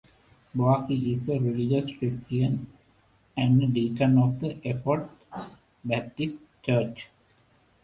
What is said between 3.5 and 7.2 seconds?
a Deacon of the Effort Baptist Church.